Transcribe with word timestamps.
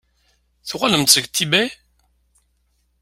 Tuɣalem-d 0.67 1.09
seg 1.11 1.25
Tibet? 1.27 1.71